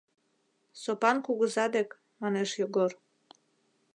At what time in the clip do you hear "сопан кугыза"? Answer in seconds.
0.81-1.65